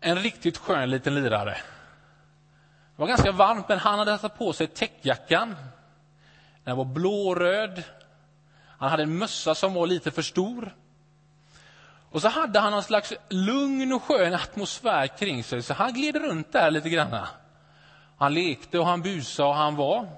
En 0.00 0.16
riktigt 0.16 0.58
skön 0.58 0.90
liten 0.90 1.14
lirare. 1.14 1.56
Det 2.96 3.00
var 3.00 3.06
ganska 3.06 3.32
varmt, 3.32 3.68
men 3.68 3.78
han 3.78 3.98
hade 3.98 4.18
tagit 4.18 4.38
på 4.38 4.52
sig 4.52 4.66
täckjackan. 4.66 5.56
Den 6.64 6.76
var 6.76 6.84
blåröd. 6.84 7.82
Han 8.78 8.90
hade 8.90 9.02
en 9.02 9.18
mössa 9.18 9.54
som 9.54 9.74
var 9.74 9.86
lite 9.86 10.10
för 10.10 10.22
stor. 10.22 10.74
Och 12.10 12.22
så 12.22 12.28
hade 12.28 12.60
han 12.60 12.72
någon 12.72 12.82
slags 12.82 13.12
lugn 13.28 13.92
och 13.92 14.02
skön 14.02 14.34
atmosfär 14.34 15.06
kring 15.06 15.44
sig, 15.44 15.62
så 15.62 15.74
han 15.74 15.92
gled 15.92 16.16
runt 16.16 16.52
där 16.52 16.70
lite 16.70 16.88
grann. 16.88 17.26
Han 18.18 18.34
lekte 18.34 18.78
och 18.78 18.86
han 18.86 19.02
busade 19.02 19.48
och 19.48 19.54
han 19.54 19.76
var. 19.76 20.08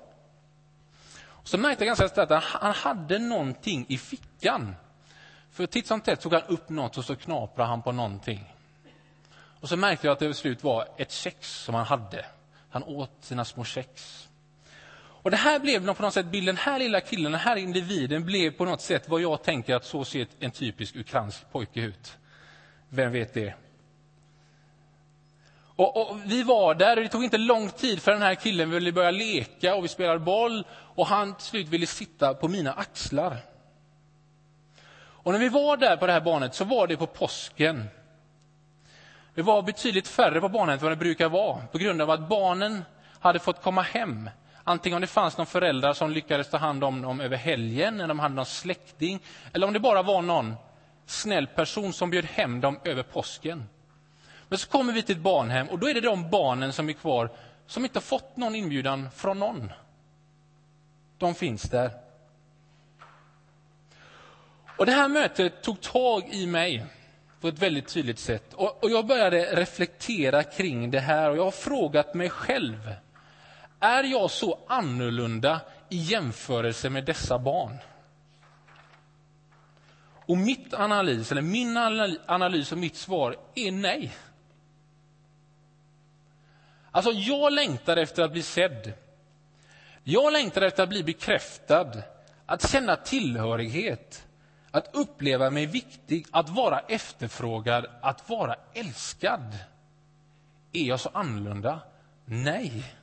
Och 1.29 1.49
så 1.49 1.59
märkte 1.59 1.85
jag 1.85 1.97
ganska 1.97 2.09
snabbt 2.09 2.31
att 2.31 2.45
han 2.45 2.73
hade 2.73 3.19
någonting 3.19 3.87
i 3.89 3.99
fickan. 3.99 4.77
För 5.51 5.67
titt 5.67 5.87
som 5.87 6.01
tätt 6.01 6.21
tog 6.21 6.33
han 6.33 6.43
upp 6.43 6.69
något 6.69 6.99
och 6.99 7.05
så 7.05 7.17
knaprade 7.17 7.69
han 7.69 7.83
på 7.83 7.93
någonting. 7.93 8.55
Och 9.61 9.69
så 9.69 9.77
märkte 9.77 10.07
jag 10.07 10.13
att 10.13 10.19
det 10.19 10.27
till 10.27 10.35
slut 10.35 10.65
var 10.65 10.89
ett 10.97 11.13
kex 11.13 11.63
som 11.65 11.75
han 11.75 11.87
hade. 11.87 12.27
Han 12.71 12.85
åt 12.85 13.11
sina 13.21 13.45
små 13.45 13.65
kex. 13.65 14.29
Och 15.23 15.31
det 15.31 15.37
här 15.37 15.59
blev 15.59 15.95
på 15.95 16.03
något 16.03 16.15
sätt 16.15 16.27
bilden, 16.27 16.55
den 16.55 16.65
här 16.65 16.79
lilla 16.79 17.01
killen, 17.01 17.33
den 17.33 17.41
här 17.41 17.57
individen 17.57 18.25
blev 18.25 18.51
på 18.51 18.65
något 18.65 18.81
sätt 18.81 19.09
vad 19.09 19.21
jag 19.21 19.43
tänker 19.43 19.75
att 19.75 19.85
så 19.85 20.05
ser 20.05 20.27
en 20.39 20.51
typisk 20.51 20.97
ukrainsk 20.97 21.53
pojke 21.53 21.81
ut. 21.81 22.19
Vem 22.89 23.13
vet 23.13 23.35
det? 23.35 23.55
Och, 25.77 26.11
och, 26.11 26.17
vi 26.25 26.43
var 26.43 26.75
där 26.75 26.97
och 26.97 27.03
det 27.03 27.09
tog 27.09 27.25
inte 27.25 27.39
lång 27.39 27.71
tid 27.71 28.03
för 28.03 28.13
den 28.13 28.23
här 28.23 28.35
killen 28.35 28.71
ville 28.71 28.93
börja 28.93 29.11
leka 29.11 29.75
och 29.75 29.85
vi 29.85 29.89
spelade 29.89 30.19
boll 30.19 30.65
och 30.71 31.07
han 31.07 31.35
till 31.35 31.47
slut 31.47 31.69
ville 31.69 31.87
sitta 31.87 32.35
på 32.35 32.49
mina 32.49 32.73
axlar. 32.73 33.37
Och 35.23 35.33
när 35.33 35.39
vi 35.39 35.49
var 35.49 35.77
där 35.77 35.97
på 35.97 36.07
det 36.07 36.13
här 36.13 36.21
barnet 36.21 36.55
så 36.55 36.65
var 36.65 36.87
det 36.87 36.97
på 36.97 37.07
påsken. 37.07 37.89
Det 39.35 39.43
var 39.43 39.63
betydligt 39.63 40.09
färre 40.09 40.41
på 40.41 40.49
barnet 40.49 40.81
än 40.81 40.83
vad 40.83 40.93
det 40.93 40.97
brukar 40.97 41.29
vara 41.29 41.67
på 41.73 41.79
grund 41.79 42.03
av 42.03 42.11
att 42.11 42.29
barnen 42.29 42.85
hade 43.21 43.39
fått 43.39 43.63
komma 43.63 43.83
hem 43.83 44.31
Antingen 44.71 44.97
om 44.97 45.01
det 45.01 45.07
fanns 45.07 45.37
någon 45.37 45.47
förälder 45.47 45.93
som 45.93 46.11
lyckades 46.11 46.51
ta 46.51 46.57
hand 46.57 46.85
om 46.85 47.03
dem 47.03 47.21
över 47.21 47.37
helgen, 47.37 47.95
eller 47.95 48.09
de 48.09 48.19
hade 48.19 48.35
någon 48.35 48.47
släkting, 48.47 49.21
eller 49.53 49.67
om 49.67 49.73
det 49.73 49.81
bara 49.81 50.03
var 50.03 50.23
någon 50.23 50.55
snäll 51.07 51.47
person 51.47 51.93
som 51.93 52.11
bjöd 52.11 52.25
hem 52.25 52.61
dem 52.61 52.79
över 52.85 53.03
påsken. 53.03 53.69
Men 54.49 54.59
så 54.59 54.69
kommer 54.69 54.93
vi 54.93 55.03
till 55.03 55.17
ett 55.17 55.23
barnhem 55.23 55.69
och 55.69 55.79
då 55.79 55.89
är 55.89 55.95
det 55.95 56.01
de 56.01 56.31
barnen 56.31 56.73
som 56.73 56.89
är 56.89 56.93
kvar 56.93 57.31
som 57.67 57.85
inte 57.85 57.97
har 57.97 58.03
fått 58.03 58.37
någon 58.37 58.55
inbjudan 58.55 59.09
från 59.15 59.39
någon. 59.39 59.73
De 61.19 61.35
finns 61.35 61.63
där. 61.63 61.91
Och 64.79 64.87
Det 64.87 64.93
här 64.93 65.09
mötet 65.09 65.63
tog 65.63 65.81
tag 65.81 66.29
i 66.31 66.47
mig 66.47 66.85
på 67.41 67.49
ett 67.49 67.59
väldigt 67.59 67.89
tydligt 67.89 68.19
sätt. 68.19 68.55
Och, 68.55 68.85
och 68.85 68.91
jag 68.91 69.07
började 69.07 69.57
reflektera 69.57 70.43
kring 70.43 70.91
det 70.91 71.01
här 71.01 71.31
och 71.31 71.37
jag 71.37 71.45
har 71.45 71.51
frågat 71.51 72.15
mig 72.15 72.31
själv 72.31 72.95
är 73.81 74.05
jag 74.05 74.31
så 74.31 74.59
annorlunda 74.67 75.61
i 75.89 75.97
jämförelse 75.97 76.91
med 76.91 77.05
dessa 77.05 77.39
barn? 77.39 77.79
Och 80.27 80.39
mitt 80.39 80.75
analys, 80.75 81.33
eller 81.33 81.43
min 81.43 81.77
analys 82.27 82.73
och 82.73 82.79
mitt 82.79 82.97
svar 82.97 83.37
är 83.55 83.73
nej. 83.73 84.13
Alltså, 86.91 87.11
jag 87.11 87.53
längtar 87.53 87.97
efter 87.97 88.23
att 88.23 88.33
bli 88.33 88.43
sedd. 88.43 88.93
Jag 90.05 90.33
längtar 90.33 90.63
efter 90.63 90.83
att 90.83 90.89
bli 90.89 91.05
bekräftad, 91.05 91.93
att 92.47 92.71
känna 92.71 92.97
tillhörighet, 92.97 94.27
att 94.71 94.97
uppleva 94.97 95.51
mig 95.51 95.67
viktig, 95.67 96.27
att 96.31 96.49
vara 96.49 96.81
efterfrågad, 96.81 97.87
att 98.01 98.29
vara 98.29 98.57
älskad. 98.75 99.59
Är 100.73 100.85
jag 100.85 101.01
så 101.01 101.11
annorlunda? 101.13 101.81
Nej. 102.25 103.00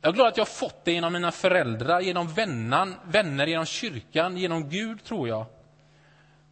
Jag 0.00 0.08
är 0.10 0.12
glad 0.12 0.26
att 0.28 0.36
jag 0.36 0.48
fått 0.48 0.84
det 0.84 0.92
genom 0.92 1.12
mina 1.12 1.32
föräldrar, 1.32 2.00
genom 2.00 2.28
vännan, 2.28 2.94
vänner, 3.04 3.46
genom 3.46 3.66
kyrkan, 3.66 4.36
genom 4.36 4.68
Gud, 4.68 5.04
tror 5.04 5.28
jag. 5.28 5.46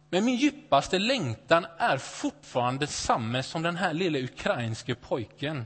Men 0.09 0.25
min 0.25 0.35
djupaste 0.35 0.99
längtan 0.99 1.65
är 1.77 1.97
fortfarande 1.97 2.87
samma 2.87 3.43
som 3.43 3.61
den 3.61 3.75
här 3.75 3.93
lilla 3.93 4.19
ukrainske 4.19 4.95
pojken. 4.95 5.65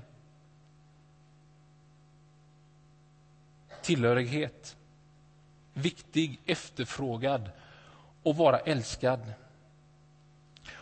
Tillhörighet. 3.81 4.75
Viktig, 5.73 6.39
efterfrågad 6.45 7.49
och 8.23 8.35
vara 8.35 8.59
älskad. 8.59 9.33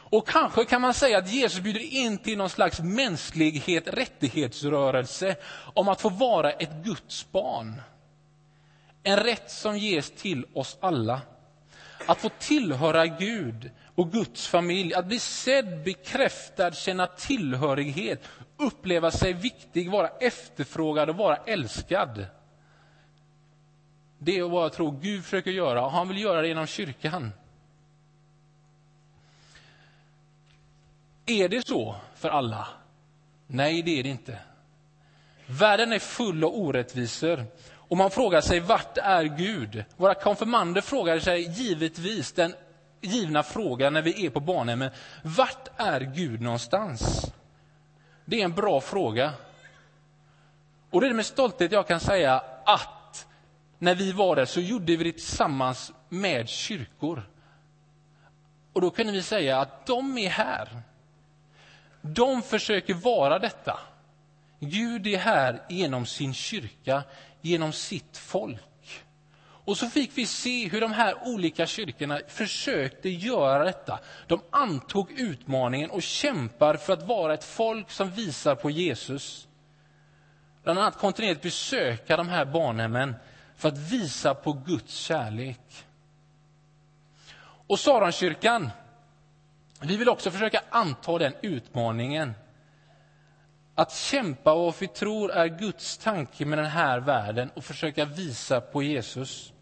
Och 0.10 0.28
kanske 0.28 0.66
kan 0.66 0.82
man 0.82 0.94
säga 0.94 1.18
att 1.18 1.32
Jesus 1.32 1.60
bjuder 1.60 1.94
in 1.94 2.18
till 2.18 2.38
någon 2.38 2.50
slags 2.50 2.80
mänsklighet, 2.80 3.88
rättighetsrörelse 3.88 5.36
om 5.74 5.88
att 5.88 6.02
få 6.02 6.10
vara 6.10 6.52
ett 6.52 6.84
Guds 6.84 7.32
barn. 7.32 7.82
En 9.04 9.18
rätt 9.18 9.52
som 9.52 9.78
ges 9.78 10.12
till 10.12 10.46
oss 10.54 10.78
alla. 10.80 11.22
Att 12.06 12.22
få 12.22 12.30
tillhöra 12.40 13.08
Gud 13.08 13.72
och 13.96 14.12
Guds 14.12 14.48
familj, 14.48 14.94
att 14.94 15.06
bli 15.06 15.20
sedd, 15.20 15.84
bekräftad, 15.84 16.72
känna 16.72 17.08
tillhörighet, 17.08 18.24
uppleva 18.58 19.12
sig 19.12 19.34
viktig, 19.34 19.92
vara 19.92 20.08
efterfrågad 20.08 21.10
och 21.10 21.16
vara 21.16 21.36
älskad. 21.36 22.26
Det 24.18 24.38
är 24.38 24.44
vad 24.44 24.64
jag 24.64 24.74
tror 24.74 25.00
Gud 25.02 25.24
försöker 25.24 25.52
göra, 25.52 25.86
och 25.86 25.92
han 25.92 26.08
vill 26.08 26.22
göra 26.22 26.42
det 26.42 26.48
genom 26.48 26.68
kyrkan. 26.68 27.32
Är 31.30 31.50
det 31.50 31.68
så 31.68 31.96
för 32.16 32.30
alla? 32.30 32.68
Nej, 33.48 33.82
det 33.82 34.00
är 34.00 34.04
det 34.04 34.10
inte. 34.10 34.38
Världen 35.46 35.94
är 35.94 36.00
full 36.00 36.44
av 36.44 36.54
orättvisor. 36.54 37.46
Och 37.72 37.98
man 37.98 38.12
frågar 38.12 38.42
sig, 38.42 38.60
vart 38.60 38.98
är 38.98 39.24
Gud? 39.24 39.84
Våra 39.98 40.14
konfirmander 40.14 40.82
frågar 40.82 41.20
sig 41.20 41.42
givetvis 41.42 42.32
den 42.32 42.56
givna 43.02 43.44
frågan 43.44 43.94
när 43.94 44.02
vi 44.02 44.26
är 44.26 44.30
på 44.30 44.40
barnhemmet. 44.40 44.94
Vart 45.24 45.68
är 45.78 46.02
Gud 46.02 46.42
någonstans? 46.42 47.32
Det 48.26 48.42
är 48.42 48.46
en 48.46 48.54
bra 48.54 48.82
fråga. 48.82 49.34
Och 50.90 51.02
det 51.02 51.08
är 51.08 51.14
med 51.14 51.26
stolthet 51.26 51.72
jag 51.72 51.88
kan 51.88 52.00
säga 52.00 52.44
att 52.66 53.28
när 53.78 53.96
vi 53.96 54.12
var 54.12 54.36
där 54.36 54.46
så 54.46 54.60
gjorde 54.60 54.96
vi 54.96 55.04
det 55.04 55.12
tillsammans 55.12 55.92
med 56.10 56.50
kyrkor. 56.50 57.30
Och 58.74 58.82
då 58.82 58.90
kunde 58.90 59.14
vi 59.14 59.22
säga 59.22 59.60
att 59.60 59.86
de 59.86 60.18
är 60.18 60.30
här. 60.30 60.84
De 62.02 62.42
försöker 62.42 62.94
vara 62.94 63.40
detta. 63.40 63.80
Gud 64.60 65.08
är 65.08 65.18
här 65.18 65.62
genom 65.70 66.06
sin 66.06 66.34
kyrka, 66.34 67.04
genom 67.42 67.74
sitt 67.74 68.18
folk. 68.18 69.04
Och 69.66 69.78
så 69.78 69.90
fick 69.90 70.18
vi 70.18 70.26
se 70.26 70.70
hur 70.70 70.82
de 70.82 70.92
här 70.92 71.28
olika 71.28 71.66
kyrkorna 71.66 72.20
försökte 72.28 73.10
göra 73.10 73.64
detta. 73.64 74.00
De 74.28 74.42
antog 74.50 75.12
utmaningen 75.12 75.90
och 75.90 76.04
kämpar 76.04 76.76
för 76.76 76.94
att 76.94 77.04
vara 77.04 77.34
ett 77.34 77.44
folk 77.44 77.92
som 77.92 78.12
visar 78.12 78.56
på 78.56 78.70
Jesus. 78.70 79.48
Bland 80.64 80.80
annat 80.80 80.98
kontinuerligt 80.98 81.42
besöka 81.42 82.18
de 82.18 82.30
här 82.30 82.46
barnhemmen 82.46 83.16
för 83.56 83.70
att 83.70 83.78
visa 83.78 84.34
på 84.34 84.54
Guds 84.54 84.96
kärlek. 84.96 85.86
Och 87.68 87.80
Saronkyrkan, 87.80 88.70
vi 89.80 89.98
vill 89.98 90.10
också 90.10 90.32
försöka 90.32 90.62
anta 90.70 91.18
den 91.18 91.34
utmaningen. 91.42 92.34
Att 93.76 93.94
kämpa 93.94 94.56
vad 94.56 94.76
vi 94.80 94.88
tror 94.88 95.32
är 95.32 95.48
Guds 95.48 95.98
tanke 95.98 96.46
med 96.46 96.58
den 96.58 96.66
här 96.66 97.00
världen 97.00 97.50
och 97.54 97.64
försöka 97.64 98.06
visa 98.06 98.62
på 98.62 98.84
Jesus. 98.84 99.54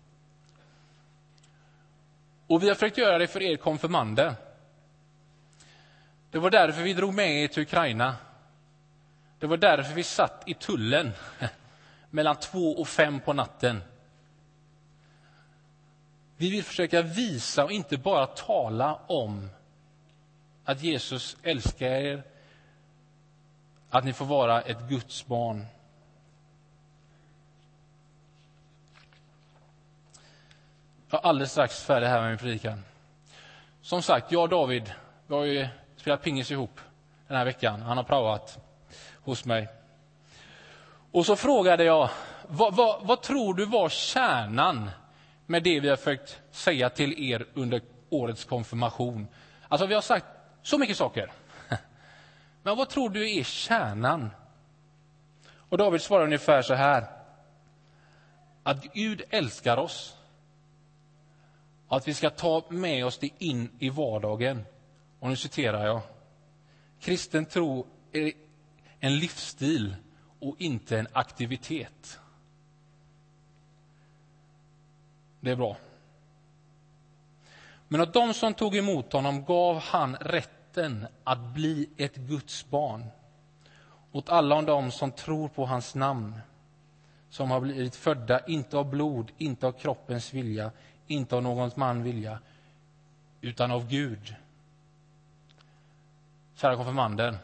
Och 2.47 2.63
vi 2.63 2.67
har 2.67 2.75
försökt 2.75 2.97
göra 2.97 3.17
det 3.17 3.27
för 3.27 3.41
er 3.41 3.57
konfirmander. 3.57 4.35
Det 6.31 6.39
var 6.39 6.49
därför 6.49 6.81
vi 6.81 6.93
drog 6.93 7.13
med 7.13 7.43
er 7.43 7.47
till 7.47 7.63
Ukraina. 7.63 8.15
Det 9.39 9.47
var 9.47 9.57
därför 9.57 9.93
vi 9.93 10.03
satt 10.03 10.43
i 10.45 10.53
tullen 10.53 11.11
mellan 12.09 12.35
två 12.35 12.71
och 12.71 12.87
fem 12.87 13.19
på 13.19 13.33
natten. 13.33 13.83
Vi 16.37 16.49
vill 16.49 16.63
försöka 16.63 17.01
visa 17.01 17.63
och 17.63 17.71
inte 17.71 17.97
bara 17.97 18.25
tala 18.25 18.99
om 19.07 19.49
att 20.67 20.83
Jesus 20.83 21.37
älskar 21.43 21.87
er, 21.87 22.23
att 23.89 24.03
ni 24.03 24.13
får 24.13 24.25
vara 24.25 24.61
ett 24.61 24.89
Guds 24.89 25.25
barn. 25.25 25.65
Jag 31.09 31.23
är 31.23 31.27
alldeles 31.27 31.51
strax 31.51 31.83
färdig 31.83 32.07
här 32.07 32.21
med 32.21 32.29
min 32.29 32.37
predikan. 32.37 32.83
Som 33.81 34.01
sagt, 34.01 34.31
jag 34.31 34.41
och 34.41 34.49
David, 34.49 34.93
vi 35.27 35.35
har 35.35 35.43
ju 35.43 35.67
spelat 35.95 36.23
pingis 36.23 36.51
ihop 36.51 36.79
den 37.27 37.37
här 37.37 37.45
veckan. 37.45 37.81
Han 37.81 37.97
har 37.97 38.03
praoat 38.03 38.59
hos 39.23 39.45
mig. 39.45 39.67
Och 41.11 41.25
så 41.25 41.35
frågade 41.35 41.83
jag, 41.83 42.09
vad, 42.47 42.75
vad, 42.75 43.05
vad 43.07 43.21
tror 43.21 43.53
du 43.53 43.65
var 43.65 43.89
kärnan 43.89 44.89
med 45.45 45.63
det 45.63 45.79
vi 45.79 45.89
har 45.89 45.95
försökt 45.95 46.41
säga 46.51 46.89
till 46.89 47.31
er 47.31 47.45
under 47.53 47.81
årets 48.09 48.45
konfirmation? 48.45 49.27
Alltså, 49.67 49.87
vi 49.87 49.93
har 49.93 50.01
sagt 50.01 50.25
så 50.61 50.77
mycket 50.77 50.97
saker. 50.97 51.31
Men 52.63 52.77
vad 52.77 52.89
tror 52.89 53.09
du 53.09 53.37
är 53.37 53.43
kärnan? 53.43 54.29
Och 55.69 55.77
David 55.77 56.01
svarar 56.01 56.23
ungefär 56.23 56.61
så 56.61 56.73
här. 56.73 57.07
Att 58.63 58.93
Gud 58.93 59.21
älskar 59.29 59.77
oss. 59.77 60.17
Och 61.87 61.97
att 61.97 62.07
vi 62.07 62.13
ska 62.13 62.29
ta 62.29 62.65
med 62.69 63.05
oss 63.05 63.17
det 63.17 63.29
in 63.37 63.69
i 63.79 63.89
vardagen. 63.89 64.65
Och 65.19 65.29
nu 65.29 65.35
citerar 65.35 65.85
jag. 65.85 66.01
Kristen 66.99 67.45
tro 67.45 67.87
är 68.11 68.31
en 68.99 69.19
livsstil 69.19 69.95
och 70.39 70.55
inte 70.59 70.99
en 70.99 71.07
aktivitet. 71.13 72.19
Det 75.39 75.51
är 75.51 75.55
bra. 75.55 75.77
Men 77.87 78.01
åt 78.01 78.13
de 78.13 78.33
som 78.33 78.53
tog 78.53 78.75
emot 78.75 79.13
honom 79.13 79.45
gav 79.45 79.79
han 79.79 80.15
rätten 80.15 81.07
att 81.23 81.39
bli 81.39 81.89
ett 81.97 82.15
Guds 82.15 82.69
barn. 82.69 83.05
Åt 84.11 84.29
alla 84.29 84.61
dem 84.61 84.91
som 84.91 85.11
tror 85.11 85.47
på 85.47 85.65
hans 85.65 85.95
namn, 85.95 86.39
som 87.29 87.51
har 87.51 87.59
blivit 87.59 87.95
födda, 87.95 88.45
inte 88.45 88.77
av 88.77 88.89
blod, 88.89 89.31
inte 89.37 89.67
av 89.67 89.71
kroppens 89.71 90.33
vilja, 90.33 90.71
inte 91.07 91.35
av 91.35 91.43
någons 91.43 91.75
man 91.75 92.03
vilja, 92.03 92.39
utan 93.41 93.71
av 93.71 93.87
Gud. 93.87 94.35
Kära 96.55 96.75
konfirmander, 96.75 97.37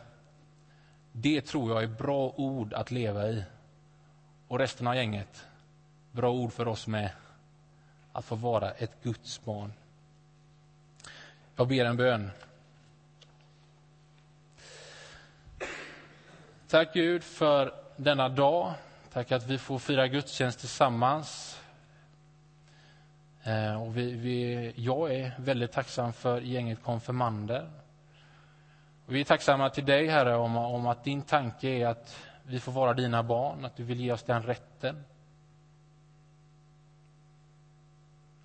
det 1.11 1.41
tror 1.41 1.71
jag 1.71 1.83
är 1.83 1.87
bra 1.87 2.33
ord 2.35 2.73
att 2.73 2.91
leva 2.91 3.27
i. 3.29 3.43
Och 4.47 4.59
resten 4.59 4.87
av 4.87 4.95
gänget, 4.95 5.45
bra 6.11 6.31
ord 6.31 6.51
för 6.53 6.67
oss 6.67 6.87
med. 6.87 7.09
Att 8.13 8.25
få 8.25 8.35
vara 8.35 8.71
ett 8.71 9.03
Guds 9.03 9.45
barn. 9.45 9.73
Jag 11.55 11.67
ber 11.67 11.85
en 11.85 11.97
bön. 11.97 12.31
Tack 16.67 16.93
Gud 16.93 17.23
för 17.23 17.73
denna 17.97 18.29
dag. 18.29 18.73
Tack 19.11 19.31
att 19.31 19.47
vi 19.47 19.57
får 19.57 19.79
fira 19.79 20.07
gudstjänst 20.07 20.59
tillsammans. 20.59 21.59
Eh, 23.43 23.83
och 23.83 23.97
vi, 23.97 24.11
vi, 24.11 24.73
jag 24.75 25.15
är 25.15 25.35
väldigt 25.37 25.71
tacksam 25.71 26.13
för 26.13 26.41
gänget 26.41 26.83
konfirmander. 26.83 27.69
Och 29.05 29.15
vi 29.15 29.19
är 29.19 29.25
tacksamma 29.25 29.69
till 29.69 29.85
dig, 29.85 30.07
Herre, 30.07 30.35
om, 30.35 30.57
om 30.57 30.87
att 30.87 31.03
din 31.03 31.21
tanke 31.21 31.67
är 31.67 31.87
att 31.87 32.17
vi 32.43 32.59
får 32.59 32.71
vara 32.71 32.93
dina 32.93 33.23
barn, 33.23 33.65
att 33.65 33.75
du 33.75 33.83
vill 33.83 33.99
ge 33.99 34.11
oss 34.11 34.23
den 34.23 34.43
rätten. 34.43 35.03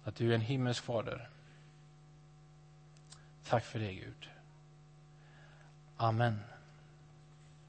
Att 0.05 0.16
du 0.16 0.31
är 0.31 0.35
en 0.35 0.40
himmelsk 0.40 0.85
fader. 0.85 1.29
Tack 3.48 3.64
för 3.64 3.78
det, 3.78 3.92
Gud. 3.94 4.30
Amen. 5.96 6.40